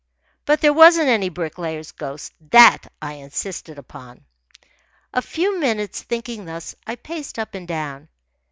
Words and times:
But 0.45 0.61
there 0.61 0.73
wasn't 0.73 1.09
any 1.09 1.29
Bricklayer's 1.29 1.91
ghost 1.91 2.33
that 2.49 2.91
I 3.03 3.13
insisted 3.13 3.77
upon. 3.77 4.25
A 5.13 5.21
few 5.21 5.59
minutes, 5.59 6.01
thinking 6.01 6.45
thus, 6.45 6.73
I 6.87 6.95
paced 6.95 7.37
up 7.37 7.53
and 7.53 7.67
down. 7.67 8.09